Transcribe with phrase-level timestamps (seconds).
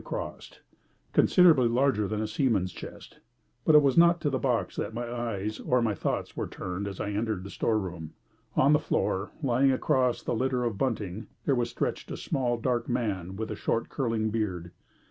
[0.01, 0.53] across
[1.13, 3.19] considerably larger than a seaman's chest.
[3.65, 6.87] But it was not to the box that my eyes or my thoughts were turned
[6.87, 8.13] as I entered the store room.
[8.55, 12.89] On the floor, lying across the litter of bunting, there was stretched a small, dark
[12.89, 14.71] man with a short, curling beard.